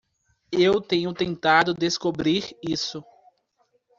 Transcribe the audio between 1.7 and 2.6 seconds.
descobrir